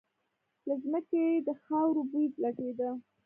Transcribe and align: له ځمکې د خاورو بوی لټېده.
له 0.67 0.75
ځمکې 0.83 1.23
د 1.47 1.49
خاورو 1.63 2.01
بوی 2.09 2.25
لټېده. 2.43 2.89